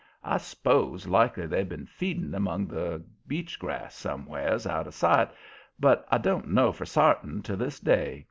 [0.23, 5.29] I s'pose likely they'd been feeding among the beach grass somewheres out of sight,
[5.79, 8.19] but I don't know for sartin to this day.